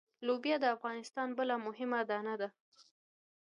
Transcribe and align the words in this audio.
لوبیا 0.27 0.55
د 0.61 0.65
افغانستان 0.75 1.27
بله 1.37 1.55
مهمه 1.67 1.99
دانه 2.09 2.33
ده. 2.41 2.47